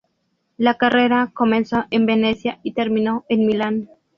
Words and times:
La 0.57 0.77
carrera 0.79 1.29
comenzó 1.31 1.85
en 1.91 2.07
Venecia 2.07 2.59
y 2.63 2.71
terminó 2.73 3.23
en 3.29 3.45
Milán. 3.45 3.89